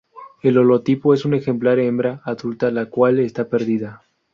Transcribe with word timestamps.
El 0.41 0.57
holotipo 0.57 1.13
es 1.13 1.25
un 1.25 1.35
ejemplar 1.35 1.77
hembra 1.77 2.21
adulta, 2.25 2.71
la 2.71 2.87
cual 2.87 3.19
está 3.19 3.47
perdida. 3.47 4.01